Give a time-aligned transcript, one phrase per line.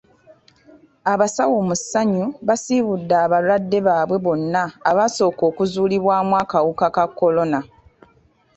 [1.13, 7.59] Abasawo mu ssanyu baasiibudde abalwadde baabwe bonna abaasooka okuzuulibwamu akawuka ka kolona.